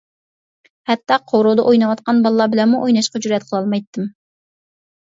[0.91, 4.15] ھەتتا قورۇدا ئويناۋاتقان بالىلار بىلەنمۇ ئويناشقا جۈرئەت قىلالمايتتىم.